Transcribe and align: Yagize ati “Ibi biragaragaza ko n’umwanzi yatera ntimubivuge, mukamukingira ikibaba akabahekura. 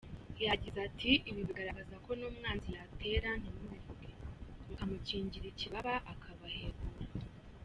Yagize 0.45 0.77
ati 0.87 1.11
“Ibi 1.29 1.41
biragaragaza 1.47 1.95
ko 2.05 2.11
n’umwanzi 2.19 2.67
yatera 2.77 3.29
ntimubivuge, 3.41 4.11
mukamukingira 4.67 5.45
ikibaba 5.49 5.93
akabahekura. 6.13 7.07